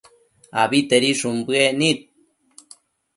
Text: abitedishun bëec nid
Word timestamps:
abitedishun 0.61 1.35
bëec 1.47 1.71
nid 1.79 1.99